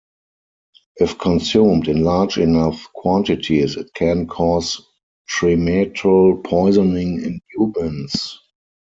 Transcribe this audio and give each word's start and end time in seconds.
If 0.95 1.19
consumed 1.19 1.87
in 1.87 2.03
large 2.03 2.39
enough 2.39 2.89
quantities, 2.91 3.77
it 3.77 3.93
can 3.93 4.25
cause 4.25 4.81
tremetol 5.29 6.43
poisoning 6.43 7.21
in 7.23 7.39
humans. 7.53 8.39